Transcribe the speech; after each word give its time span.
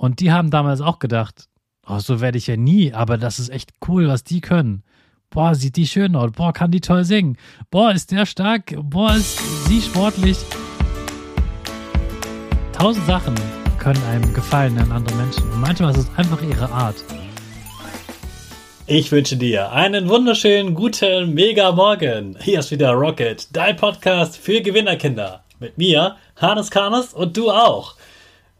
Und 0.00 0.20
die 0.20 0.32
haben 0.32 0.50
damals 0.50 0.80
auch 0.80 0.98
gedacht, 0.98 1.50
oh, 1.86 1.98
so 1.98 2.22
werde 2.22 2.38
ich 2.38 2.46
ja 2.46 2.56
nie, 2.56 2.94
aber 2.94 3.18
das 3.18 3.38
ist 3.38 3.50
echt 3.50 3.74
cool, 3.86 4.08
was 4.08 4.24
die 4.24 4.40
können. 4.40 4.82
Boah, 5.28 5.54
sieht 5.54 5.76
die 5.76 5.86
schön 5.86 6.16
aus. 6.16 6.32
Boah, 6.32 6.54
kann 6.54 6.70
die 6.70 6.80
toll 6.80 7.04
singen. 7.04 7.36
Boah, 7.70 7.92
ist 7.92 8.10
der 8.10 8.24
stark. 8.24 8.74
Boah, 8.82 9.14
ist 9.14 9.38
sie 9.66 9.82
sportlich. 9.82 10.38
Tausend 12.72 13.04
Sachen 13.04 13.34
können 13.78 14.02
einem 14.04 14.32
gefallen 14.32 14.78
an 14.78 14.90
anderen 14.90 15.18
Menschen. 15.18 15.42
Und 15.50 15.60
manchmal 15.60 15.90
ist 15.90 15.98
es 15.98 16.10
einfach 16.16 16.40
ihre 16.40 16.72
Art. 16.72 16.96
Ich 18.86 19.12
wünsche 19.12 19.36
dir 19.36 19.70
einen 19.70 20.08
wunderschönen, 20.08 20.74
guten, 20.74 21.34
mega 21.34 21.72
Morgen. 21.72 22.38
Hier 22.40 22.60
ist 22.60 22.70
wieder 22.70 22.92
Rocket, 22.92 23.54
dein 23.54 23.76
Podcast 23.76 24.38
für 24.38 24.62
Gewinnerkinder. 24.62 25.44
Mit 25.58 25.76
mir, 25.76 26.16
Hannes 26.36 26.70
Karnes 26.70 27.12
und 27.12 27.36
du 27.36 27.50
auch. 27.50 27.96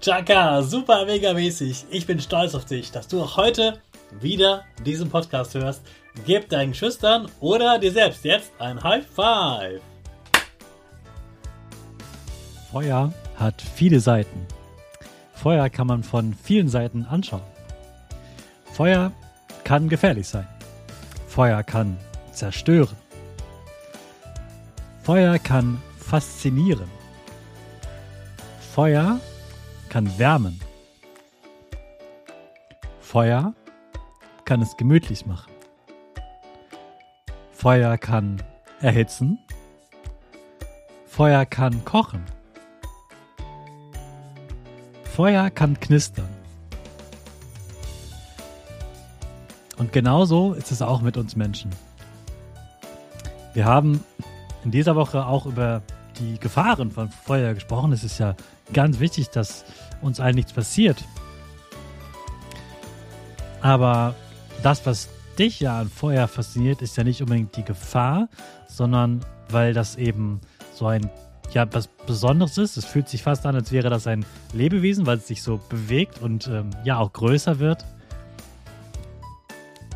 Chaka, 0.00 0.62
super 0.62 1.06
mega 1.06 1.32
mäßig. 1.32 1.86
Ich 1.90 2.06
bin 2.06 2.20
stolz 2.20 2.54
auf 2.54 2.64
dich, 2.64 2.90
dass 2.90 3.06
du 3.08 3.22
auch 3.22 3.36
heute 3.36 3.80
wieder 4.20 4.64
diesen 4.84 5.08
Podcast 5.08 5.54
hörst. 5.54 5.82
Gib 6.26 6.48
deinen 6.48 6.74
Schüchtern 6.74 7.28
oder 7.40 7.78
dir 7.78 7.92
selbst 7.92 8.24
jetzt 8.24 8.52
ein 8.58 8.82
High 8.82 9.06
Five. 9.06 9.80
Feuer 12.70 13.12
hat 13.36 13.62
viele 13.62 14.00
Seiten. 14.00 14.46
Feuer 15.34 15.68
kann 15.70 15.86
man 15.86 16.02
von 16.02 16.34
vielen 16.34 16.68
Seiten 16.68 17.04
anschauen. 17.04 17.42
Feuer 18.72 19.12
kann 19.64 19.88
gefährlich 19.88 20.26
sein. 20.26 20.48
Feuer 21.28 21.62
kann 21.62 21.96
zerstören. 22.32 22.96
Feuer 25.02 25.38
kann 25.38 25.80
faszinieren. 25.98 26.90
Feuer 28.74 29.20
kann 29.92 30.18
wärmen. 30.18 30.58
Feuer 33.02 33.52
kann 34.46 34.62
es 34.62 34.74
gemütlich 34.78 35.26
machen. 35.26 35.52
Feuer 37.52 37.98
kann 37.98 38.42
erhitzen. 38.80 39.38
Feuer 41.04 41.44
kann 41.44 41.84
kochen. 41.84 42.24
Feuer 45.04 45.50
kann 45.50 45.78
knistern. 45.78 46.30
Und 49.76 49.92
genauso 49.92 50.54
ist 50.54 50.72
es 50.72 50.80
auch 50.80 51.02
mit 51.02 51.18
uns 51.18 51.36
Menschen. 51.36 51.70
Wir 53.52 53.66
haben 53.66 54.02
in 54.64 54.70
dieser 54.70 54.96
Woche 54.96 55.26
auch 55.26 55.44
über 55.44 55.82
die 56.18 56.38
Gefahren 56.38 56.90
von 56.90 57.10
Feuer 57.10 57.52
gesprochen. 57.52 57.92
Es 57.92 58.04
ist 58.04 58.16
ja 58.16 58.34
ganz 58.72 59.00
wichtig, 59.00 59.30
dass 59.30 59.64
uns 60.00 60.20
allen 60.20 60.34
nichts 60.34 60.52
passiert. 60.52 61.02
Aber 63.60 64.14
das, 64.62 64.84
was 64.86 65.08
dich 65.38 65.60
ja 65.60 65.80
an 65.80 65.88
Feuer 65.88 66.28
fasziniert, 66.28 66.82
ist 66.82 66.96
ja 66.96 67.04
nicht 67.04 67.20
unbedingt 67.22 67.56
die 67.56 67.64
Gefahr, 67.64 68.28
sondern 68.68 69.24
weil 69.48 69.72
das 69.72 69.96
eben 69.96 70.40
so 70.74 70.86
ein, 70.86 71.10
ja, 71.52 71.66
was 71.72 71.86
Besonderes 71.86 72.58
ist. 72.58 72.76
Es 72.76 72.84
fühlt 72.84 73.08
sich 73.08 73.22
fast 73.22 73.46
an, 73.46 73.54
als 73.54 73.72
wäre 73.72 73.90
das 73.90 74.06
ein 74.06 74.24
Lebewesen, 74.52 75.06
weil 75.06 75.18
es 75.18 75.26
sich 75.26 75.42
so 75.42 75.60
bewegt 75.68 76.20
und 76.20 76.48
ähm, 76.48 76.70
ja 76.84 76.98
auch 76.98 77.12
größer 77.12 77.58
wird. 77.58 77.84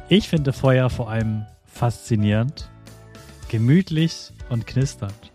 Ich 0.09 0.29
finde 0.29 0.53
Feuer 0.53 0.89
vor 0.89 1.11
allem 1.11 1.47
faszinierend, 1.67 2.71
gemütlich 3.49 4.33
und 4.49 4.67
knisternd. 4.67 5.33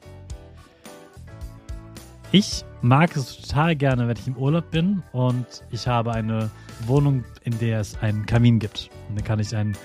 Ich 2.34 2.64
mag 2.82 3.14
es 3.18 3.42
total 3.42 3.76
gerne, 3.76 4.08
wenn 4.08 4.16
ich 4.16 4.26
im 4.26 4.38
Urlaub 4.38 4.72
bin 4.72 5.04
und 5.12 5.46
ich 5.70 5.86
habe 5.86 6.14
eine 6.14 6.50
Wohnung, 6.86 7.26
in 7.44 7.60
der 7.60 7.82
es 7.82 8.02
einen 8.02 8.26
Kamin 8.26 8.58
gibt. 8.58 8.90
Und 9.10 9.18
dann 9.18 9.26
kann 9.26 9.40
ich 9.40 9.54
ein, 9.54 9.76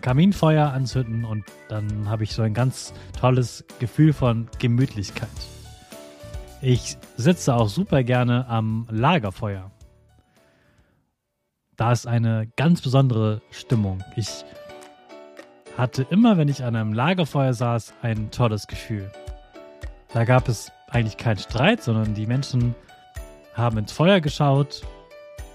Kaminfeuer 0.00 0.72
anzünden 0.72 1.24
und 1.24 1.44
dann 1.68 2.08
habe 2.08 2.22
ich 2.22 2.32
so 2.32 2.42
ein 2.42 2.54
ganz 2.54 2.94
tolles 3.18 3.64
Gefühl 3.80 4.12
von 4.12 4.48
Gemütlichkeit. 4.60 5.28
Ich 6.60 6.96
sitze 7.16 7.56
auch 7.56 7.68
super 7.68 8.04
gerne 8.04 8.46
am 8.46 8.86
Lagerfeuer. 8.88 9.72
Da 11.76 11.90
ist 11.90 12.06
eine 12.06 12.48
ganz 12.56 12.80
besondere 12.80 13.42
Stimmung. 13.50 14.04
Ich 14.14 14.44
hatte 15.76 16.06
immer, 16.10 16.38
wenn 16.38 16.48
ich 16.48 16.62
an 16.62 16.76
einem 16.76 16.92
Lagerfeuer 16.92 17.54
saß, 17.54 17.92
ein 18.02 18.30
tolles 18.30 18.68
Gefühl. 18.68 19.10
Da 20.14 20.24
gab 20.24 20.48
es 20.48 20.70
eigentlich 20.92 21.16
keinen 21.16 21.38
Streit, 21.38 21.82
sondern 21.82 22.14
die 22.14 22.26
Menschen 22.26 22.74
haben 23.54 23.78
ins 23.78 23.92
Feuer 23.92 24.20
geschaut, 24.20 24.82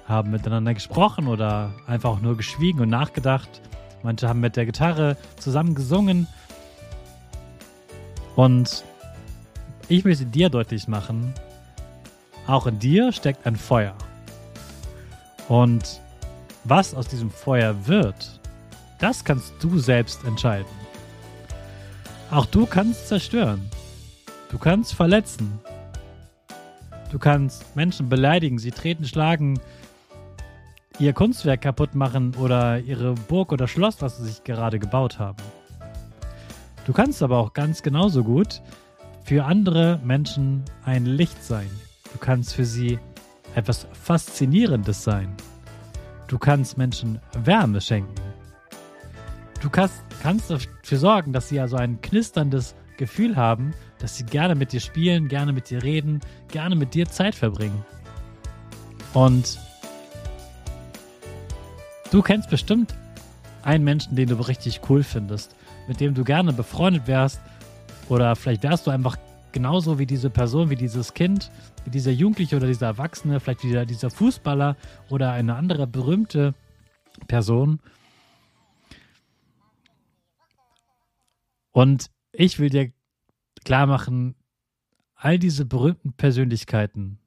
haben 0.08 0.32
miteinander 0.32 0.74
gesprochen 0.74 1.28
oder 1.28 1.74
einfach 1.86 2.20
nur 2.22 2.38
geschwiegen 2.38 2.82
und 2.82 2.90
nachgedacht. 2.90 3.62
Manche 4.04 4.28
haben 4.28 4.40
mit 4.40 4.56
der 4.56 4.66
Gitarre 4.66 5.18
zusammen 5.38 5.76
gesungen. 5.76 6.28
Und 8.36 8.84
ich 9.88 10.04
möchte 10.06 10.26
dir 10.26 10.50
deutlich 10.50 10.88
machen, 10.88 11.34
auch 12.46 12.68
in 12.68 12.80
dir 12.80 13.12
steckt 13.12 13.46
ein 13.46 13.56
Feuer. 13.56 13.96
Und 15.48 16.02
was 16.64 16.94
aus 16.94 17.08
diesem 17.08 17.32
Feuer 17.32 17.88
wird, 17.88 18.40
das 19.00 19.24
kannst 19.24 19.54
du 19.60 19.80
selbst 19.80 20.24
entscheiden. 20.26 20.68
Auch 22.30 22.46
du 22.46 22.66
kannst 22.66 23.08
zerstören. 23.08 23.70
Du 24.50 24.58
kannst 24.58 24.94
verletzen. 24.94 25.60
Du 27.12 27.20
kannst 27.20 27.76
Menschen 27.76 28.10
beleidigen, 28.10 28.60
sie 28.60 28.72
treten, 28.72 29.06
schlagen, 29.06 29.60
ihr 31.00 31.14
Kunstwerk 31.14 31.62
kaputt 31.62 31.96
machen 31.96 32.36
oder 32.36 32.80
ihre 32.80 33.14
Burg 33.14 33.52
oder 33.52 33.68
Schloss, 33.68 34.02
was 34.02 34.18
sie 34.18 34.26
sich 34.26 34.44
gerade 34.44 34.80
gebaut 34.80 35.20
haben. 35.20 35.44
Du 36.86 36.94
kannst 36.94 37.22
aber 37.22 37.38
auch 37.38 37.54
ganz 37.54 37.84
genauso 37.84 38.24
gut 38.24 38.62
für 39.24 39.44
andere 39.44 40.00
Menschen 40.04 40.64
ein 40.86 41.06
Licht 41.06 41.44
sein. 41.44 41.70
Du 42.14 42.18
kannst 42.18 42.54
für 42.54 42.66
sie 42.66 42.98
etwas 43.56 43.88
Faszinierendes 43.92 45.04
sein. 45.04 45.36
Du 46.28 46.38
kannst 46.38 46.78
Menschen 46.78 47.20
Wärme 47.44 47.82
schenken. 47.82 48.16
Du 49.62 49.70
kannst, 49.70 50.04
kannst 50.22 50.50
dafür 50.50 50.98
sorgen, 50.98 51.34
dass 51.34 51.50
sie 51.50 51.60
also 51.60 51.76
ein 51.78 52.02
knisterndes 52.02 52.76
Gefühl 52.98 53.36
haben, 53.36 53.74
dass 54.00 54.18
sie 54.18 54.26
gerne 54.26 54.56
mit 54.56 54.72
dir 54.72 54.80
spielen, 54.80 55.28
gerne 55.28 55.54
mit 55.54 55.70
dir 55.70 55.84
reden, 55.84 56.22
gerne 56.50 56.76
mit 56.76 56.94
dir 56.94 57.08
Zeit 57.08 57.36
verbringen. 57.36 57.86
Und 59.14 59.58
du 62.12 62.22
kennst 62.22 62.50
bestimmt 62.50 62.94
einen 63.64 63.84
Menschen, 63.84 64.16
den 64.16 64.30
du 64.30 64.36
richtig 64.36 64.82
cool 64.90 65.04
findest, 65.04 65.56
mit 65.88 66.00
dem 66.00 66.14
du 66.14 66.24
gerne 66.24 66.54
befreundet 66.54 67.08
wärst. 67.08 67.42
Oder 68.10 68.36
vielleicht 68.36 68.64
wärst 68.64 68.88
du 68.88 68.92
einfach 68.92 69.18
genauso 69.52 70.00
wie 70.00 70.06
diese 70.06 70.30
Person, 70.30 70.70
wie 70.70 70.76
dieses 70.76 71.14
Kind, 71.14 71.52
wie 71.84 71.90
dieser 71.90 72.12
Jugendliche 72.12 72.56
oder 72.56 72.68
dieser 72.68 72.88
Erwachsene, 72.88 73.40
vielleicht 73.40 73.64
wieder 73.64 73.86
dieser 73.86 74.10
Fußballer 74.10 74.76
oder 75.10 75.32
eine 75.32 75.56
andere 75.56 75.88
berühmte 75.88 76.54
Person. 77.28 77.80
Und 81.72 82.10
ich 82.32 82.60
will 82.60 82.70
dir 82.70 82.92
klar 83.68 83.86
machen, 83.86 84.34
all 85.14 85.38
diese 85.38 85.66
berühmten 85.66 86.14
Persönlichkeiten, 86.14 87.20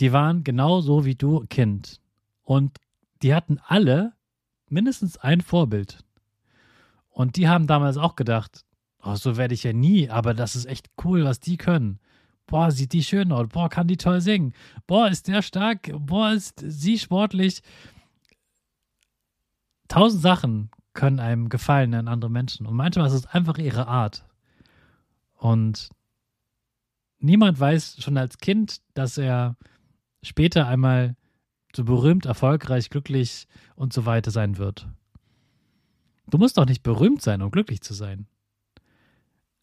die 0.00 0.12
waren 0.12 0.42
genauso 0.42 1.04
wie 1.04 1.14
du 1.14 1.46
Kind. 1.48 2.00
Und 2.42 2.76
die 3.22 3.32
hatten 3.32 3.60
alle 3.64 4.12
mindestens 4.68 5.18
ein 5.18 5.40
Vorbild. 5.40 6.04
Und 7.10 7.36
die 7.36 7.48
haben 7.48 7.68
damals 7.68 7.96
auch 7.96 8.16
gedacht, 8.16 8.64
oh, 9.04 9.14
so 9.14 9.36
werde 9.36 9.54
ich 9.54 9.62
ja 9.62 9.72
nie, 9.72 10.10
aber 10.10 10.34
das 10.34 10.56
ist 10.56 10.66
echt 10.66 10.90
cool, 11.04 11.22
was 11.22 11.38
die 11.38 11.58
können. 11.58 12.00
Boah, 12.48 12.72
sieht 12.72 12.92
die 12.92 13.04
schön 13.04 13.30
aus. 13.30 13.46
Boah, 13.50 13.68
kann 13.68 13.86
die 13.86 13.98
toll 13.98 14.20
singen. 14.20 14.52
Boah, 14.88 15.06
ist 15.06 15.28
der 15.28 15.42
stark. 15.42 15.92
Boah, 15.94 16.32
ist 16.32 16.60
sie 16.66 16.98
sportlich. 16.98 17.62
Tausend 19.86 20.22
Sachen 20.22 20.72
können 20.92 21.20
einem 21.20 21.48
gefallen 21.50 21.94
an 21.94 22.08
andere 22.08 22.32
Menschen. 22.32 22.66
Und 22.66 22.74
manchmal 22.74 23.06
ist 23.06 23.12
es 23.12 23.26
einfach 23.26 23.58
ihre 23.58 23.86
Art. 23.86 24.24
Und 25.40 25.88
niemand 27.18 27.58
weiß 27.58 27.96
schon 28.02 28.18
als 28.18 28.36
Kind, 28.38 28.82
dass 28.92 29.16
er 29.16 29.56
später 30.22 30.66
einmal 30.66 31.16
so 31.74 31.84
berühmt, 31.84 32.26
erfolgreich, 32.26 32.90
glücklich 32.90 33.48
und 33.74 33.94
so 33.94 34.04
weiter 34.04 34.30
sein 34.30 34.58
wird. 34.58 34.86
Du 36.28 36.36
musst 36.36 36.58
doch 36.58 36.66
nicht 36.66 36.82
berühmt 36.82 37.22
sein, 37.22 37.40
um 37.40 37.50
glücklich 37.50 37.80
zu 37.80 37.94
sein. 37.94 38.26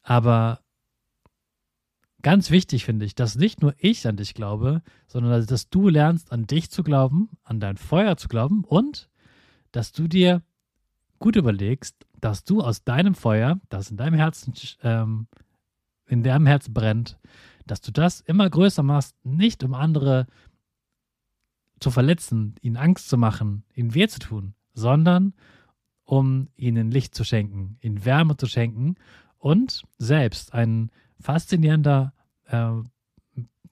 Aber 0.01 0.61
ganz 2.23 2.49
wichtig 2.49 2.83
finde 2.83 3.05
ich, 3.05 3.13
dass 3.13 3.35
nicht 3.35 3.61
nur 3.61 3.75
ich 3.77 4.07
an 4.07 4.17
dich 4.17 4.33
glaube, 4.33 4.81
sondern 5.05 5.45
dass 5.45 5.69
du 5.69 5.89
lernst, 5.89 6.31
an 6.31 6.47
dich 6.47 6.71
zu 6.71 6.81
glauben, 6.81 7.29
an 7.43 7.59
dein 7.59 7.77
Feuer 7.77 8.17
zu 8.17 8.29
glauben 8.29 8.63
und 8.63 9.09
dass 9.71 9.91
du 9.91 10.07
dir 10.07 10.41
gut 11.19 11.35
überlegst, 11.35 11.95
dass 12.19 12.43
du 12.43 12.61
aus 12.61 12.83
deinem 12.83 13.13
Feuer, 13.13 13.59
das 13.69 13.91
in 13.91 13.97
deinem 13.97 14.15
Herzen, 14.15 14.53
ähm, 14.81 15.27
in 16.07 16.23
deinem 16.23 16.45
Herzen 16.45 16.73
brennt, 16.73 17.17
dass 17.65 17.81
du 17.81 17.91
das 17.91 18.21
immer 18.21 18.49
größer 18.49 18.83
machst, 18.83 19.15
nicht 19.23 19.63
um 19.63 19.73
andere 19.73 20.25
zu 21.79 21.91
verletzen, 21.91 22.55
ihnen 22.61 22.77
Angst 22.77 23.09
zu 23.09 23.17
machen, 23.17 23.63
ihnen 23.73 23.93
weh 23.93 24.07
zu 24.07 24.19
tun, 24.19 24.55
sondern 24.73 25.33
um 26.03 26.47
ihnen 26.55 26.89
Licht 26.89 27.13
zu 27.13 27.23
schenken, 27.23 27.77
ihnen 27.81 28.05
Wärme 28.05 28.37
zu 28.37 28.47
schenken 28.47 28.95
und 29.37 29.83
selbst 29.97 30.53
ein 30.53 30.89
faszinierender, 31.19 32.13
äh, 32.45 32.71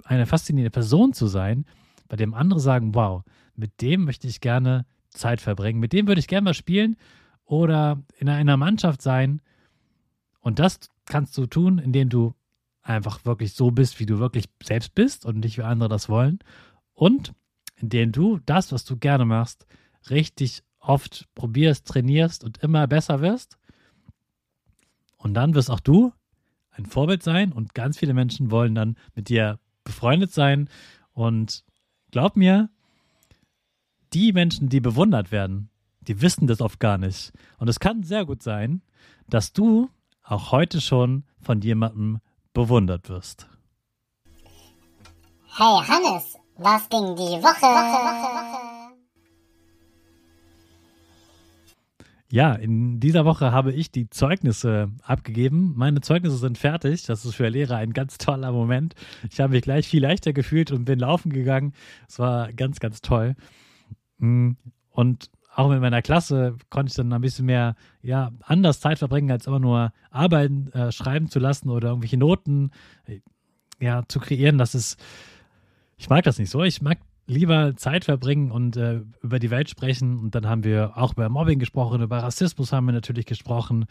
eine 0.03 0.25
faszinierende 0.25 0.71
Person 0.71 1.13
zu 1.13 1.27
sein, 1.27 1.65
bei 2.07 2.17
dem 2.17 2.33
andere 2.33 2.59
sagen, 2.59 2.93
wow, 2.93 3.23
mit 3.55 3.81
dem 3.81 4.03
möchte 4.03 4.27
ich 4.27 4.41
gerne 4.41 4.85
Zeit 5.09 5.41
verbringen, 5.41 5.79
mit 5.79 5.93
dem 5.93 6.07
würde 6.07 6.19
ich 6.19 6.27
gerne 6.27 6.43
mal 6.43 6.53
spielen 6.53 6.97
oder 7.45 8.01
in 8.17 8.29
einer 8.29 8.57
Mannschaft 8.57 9.01
sein. 9.01 9.41
Und 10.41 10.59
das 10.59 10.91
kannst 11.05 11.37
du 11.37 11.45
tun, 11.45 11.77
indem 11.77 12.09
du 12.09 12.33
einfach 12.81 13.25
wirklich 13.25 13.53
so 13.53 13.71
bist, 13.71 13.99
wie 13.99 14.05
du 14.05 14.19
wirklich 14.19 14.45
selbst 14.63 14.93
bist 14.95 15.25
und 15.25 15.39
nicht 15.39 15.57
wie 15.57 15.63
andere 15.63 15.89
das 15.89 16.09
wollen. 16.09 16.39
Und 16.93 17.33
indem 17.77 18.11
du 18.11 18.39
das, 18.45 18.71
was 18.71 18.85
du 18.85 18.97
gerne 18.97 19.25
machst, 19.25 19.65
richtig 20.09 20.63
oft 20.79 21.27
probierst, 21.35 21.87
trainierst 21.87 22.43
und 22.43 22.59
immer 22.59 22.87
besser 22.87 23.21
wirst. 23.21 23.57
Und 25.17 25.33
dann 25.33 25.55
wirst 25.55 25.71
auch 25.71 25.79
du 25.79 26.13
ein 26.71 26.85
Vorbild 26.85 27.23
sein 27.23 27.51
und 27.51 27.73
ganz 27.73 27.97
viele 27.97 28.13
Menschen 28.13 28.51
wollen 28.51 28.75
dann 28.75 28.97
mit 29.15 29.29
dir 29.29 29.59
befreundet 29.83 30.31
sein. 30.31 30.69
Und 31.13 31.63
glaub 32.11 32.35
mir, 32.35 32.69
die 34.13 34.31
Menschen, 34.33 34.69
die 34.69 34.79
bewundert 34.79 35.31
werden, 35.31 35.69
die 36.01 36.21
wissen 36.21 36.47
das 36.47 36.61
oft 36.61 36.79
gar 36.79 36.97
nicht. 36.97 37.33
Und 37.57 37.67
es 37.67 37.79
kann 37.79 38.03
sehr 38.03 38.25
gut 38.25 38.43
sein, 38.43 38.81
dass 39.27 39.53
du 39.53 39.89
auch 40.25 40.51
heute 40.51 40.81
schon 40.81 41.23
von 41.41 41.61
jemandem 41.61 42.19
bewundert 42.53 43.09
wirst. 43.09 43.47
Hey 45.57 45.81
Hannes, 45.87 46.37
was 46.57 46.89
ging 46.89 47.15
die 47.15 47.41
Woche. 47.41 48.85
Ja, 52.31 52.53
in 52.53 52.99
dieser 52.99 53.23
Woche 53.23 53.51
habe 53.51 53.71
ich 53.71 53.91
die 53.91 54.09
Zeugnisse 54.09 54.91
abgegeben. 55.03 55.73
Meine 55.77 56.01
Zeugnisse 56.01 56.37
sind 56.37 56.57
fertig. 56.57 57.03
Das 57.03 57.23
ist 57.23 57.35
für 57.35 57.47
Lehrer 57.47 57.77
ein 57.77 57.93
ganz 57.93 58.17
toller 58.17 58.51
Moment. 58.51 58.95
Ich 59.31 59.39
habe 59.39 59.53
mich 59.53 59.61
gleich 59.61 59.87
viel 59.87 60.01
leichter 60.01 60.33
gefühlt 60.33 60.71
und 60.71 60.85
bin 60.85 60.99
laufen 60.99 61.31
gegangen. 61.31 61.73
Es 62.09 62.19
war 62.19 62.51
ganz, 62.51 62.79
ganz 62.79 63.01
toll. 63.01 63.35
Mm, 64.17 64.53
und 64.89 65.29
auch 65.55 65.69
mit 65.69 65.79
meiner 65.79 66.01
Klasse 66.01 66.57
konnte 66.69 66.89
ich 66.89 66.95
dann 66.95 67.13
ein 67.13 67.21
bisschen 67.21 67.45
mehr, 67.45 67.75
ja, 68.01 68.31
anders 68.43 68.79
Zeit 68.79 68.99
verbringen, 68.99 69.31
als 69.31 69.47
immer 69.47 69.59
nur 69.59 69.93
Arbeiten 70.11 70.71
äh, 70.73 70.91
schreiben 70.91 71.29
zu 71.29 71.39
lassen 71.39 71.69
oder 71.69 71.89
irgendwelche 71.89 72.17
Noten, 72.17 72.71
äh, 73.05 73.19
ja, 73.79 74.03
zu 74.07 74.19
kreieren. 74.19 74.57
Das 74.57 74.75
ist, 74.75 74.99
ich 75.97 76.09
mag 76.09 76.23
das 76.23 76.39
nicht 76.39 76.49
so. 76.49 76.63
Ich 76.63 76.81
mag 76.81 76.97
lieber 77.27 77.75
Zeit 77.75 78.05
verbringen 78.05 78.51
und 78.51 78.77
äh, 78.77 79.01
über 79.21 79.39
die 79.39 79.49
Welt 79.49 79.69
sprechen. 79.69 80.19
Und 80.19 80.35
dann 80.35 80.47
haben 80.47 80.63
wir 80.63 80.97
auch 80.97 81.13
über 81.13 81.29
Mobbing 81.29 81.59
gesprochen, 81.59 82.01
über 82.01 82.17
Rassismus 82.17 82.71
haben 82.71 82.85
wir 82.85 82.93
natürlich 82.93 83.25
gesprochen. 83.25 83.85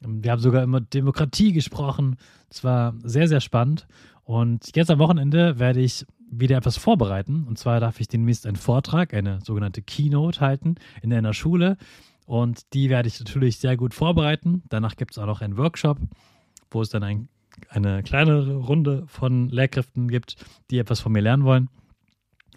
Wir 0.00 0.32
haben 0.32 0.40
sogar 0.40 0.62
immer 0.62 0.80
Demokratie 0.80 1.52
gesprochen. 1.52 2.16
Es 2.50 2.64
war 2.64 2.94
sehr, 3.02 3.28
sehr 3.28 3.40
spannend. 3.40 3.86
Und 4.24 4.74
jetzt 4.74 4.90
am 4.90 4.98
Wochenende 4.98 5.58
werde 5.58 5.80
ich 5.80 6.06
wieder 6.40 6.56
etwas 6.56 6.76
vorbereiten. 6.76 7.44
Und 7.46 7.58
zwar 7.58 7.80
darf 7.80 8.00
ich 8.00 8.08
demnächst 8.08 8.46
einen 8.46 8.56
Vortrag, 8.56 9.14
eine 9.14 9.40
sogenannte 9.42 9.82
Keynote 9.82 10.40
halten 10.40 10.76
in 11.02 11.12
einer 11.12 11.34
Schule. 11.34 11.76
Und 12.26 12.72
die 12.72 12.88
werde 12.88 13.08
ich 13.08 13.18
natürlich 13.18 13.58
sehr 13.58 13.76
gut 13.76 13.94
vorbereiten. 13.94 14.62
Danach 14.68 14.96
gibt 14.96 15.12
es 15.12 15.18
auch 15.18 15.26
noch 15.26 15.40
einen 15.40 15.56
Workshop, 15.56 15.98
wo 16.70 16.82
es 16.82 16.88
dann 16.88 17.02
ein, 17.02 17.28
eine 17.68 18.02
kleinere 18.02 18.56
Runde 18.56 19.04
von 19.06 19.48
Lehrkräften 19.48 20.08
gibt, 20.08 20.36
die 20.70 20.78
etwas 20.78 21.00
von 21.00 21.12
mir 21.12 21.22
lernen 21.22 21.44
wollen. 21.44 21.68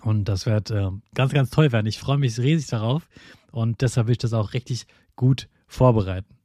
Und 0.01 0.29
das 0.29 0.45
wird 0.45 0.71
äh, 0.71 0.89
ganz, 1.15 1.33
ganz 1.33 1.49
toll 1.49 1.71
werden. 1.71 1.87
Ich 1.87 1.99
freue 1.99 2.17
mich 2.17 2.39
riesig 2.39 2.67
darauf 2.69 3.09
und 3.51 3.81
deshalb 3.81 4.07
will 4.07 4.13
ich 4.13 4.19
das 4.19 4.33
auch 4.33 4.53
richtig 4.53 4.85
gut 5.15 5.49
vorbereiten. 5.67 6.37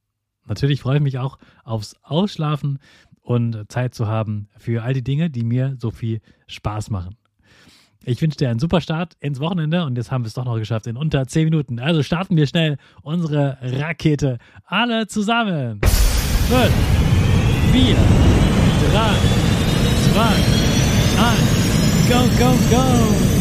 Natürlich 0.47 0.81
freue 0.81 0.97
ich 0.97 1.03
mich 1.03 1.19
auch 1.19 1.39
aufs 1.63 1.97
Ausschlafen 2.03 2.79
und 3.21 3.71
Zeit 3.71 3.95
zu 3.95 4.09
haben 4.09 4.49
für 4.57 4.83
all 4.83 4.95
die 4.95 5.05
Dinge, 5.05 5.31
die 5.31 5.45
mir 5.45 5.77
so 5.79 5.91
viel 5.91 6.21
Spaß 6.49 6.91
machen. 6.91 7.17
Ich 8.05 8.21
wünsche 8.21 8.37
dir 8.37 8.51
einen 8.51 8.59
super 8.59 8.81
Start 8.81 9.15
ins 9.21 9.39
Wochenende 9.39 9.85
und 9.85 9.97
jetzt 9.97 10.11
haben 10.11 10.25
wir 10.25 10.27
es 10.27 10.35
doch 10.35 10.45
noch 10.45 10.59
geschafft 10.59 10.89
in 10.89 10.97
unter 10.97 11.27
10 11.27 11.45
Minuten. 11.45 11.79
Also 11.79 12.03
starten 12.03 12.37
wir 12.37 12.47
schnell 12.47 12.77
unsere 13.03 13.59
Rakete. 13.63 14.39
Alle 14.65 15.07
zusammen. 15.07 15.81
5, 16.49 16.73
4, 17.73 17.85
3, 17.85 17.99
2, 20.13 20.23
1, 21.23 21.49
go, 22.09 22.45
go, 22.45 22.51
go. 22.71 23.32